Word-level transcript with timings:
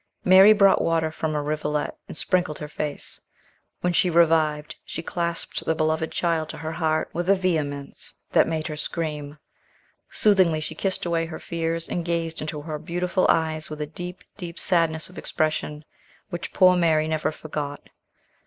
Mary 0.25 0.51
brought 0.51 0.81
water 0.81 1.11
from 1.11 1.35
a 1.35 1.43
rivulet, 1.43 1.95
and 2.07 2.17
sprinkled 2.17 2.57
her 2.57 2.67
face. 2.67 3.21
When 3.81 3.93
she 3.93 4.09
revived, 4.09 4.75
she 4.83 5.03
clasped 5.03 5.63
the 5.63 5.75
beloved 5.75 6.11
child 6.11 6.49
to 6.49 6.57
her 6.57 6.71
heart 6.71 7.11
with 7.13 7.29
a 7.29 7.35
vehemence 7.35 8.15
that 8.31 8.47
made 8.47 8.65
her 8.65 8.75
scream. 8.75 9.37
Soothingly 10.09 10.59
she 10.59 10.73
kissed 10.73 11.05
away 11.05 11.27
her 11.27 11.37
fears, 11.37 11.87
and 11.87 12.03
gazed 12.03 12.41
into 12.41 12.61
her 12.63 12.79
beautiful 12.79 13.27
eyes 13.29 13.69
with 13.69 13.79
a 13.79 13.85
deep, 13.85 14.23
deep 14.37 14.57
sadness 14.57 15.07
of 15.07 15.19
expression, 15.19 15.85
which 16.31 16.51
poor 16.51 16.75
Mary 16.75 17.07
never 17.07 17.31
forgot. 17.31 17.87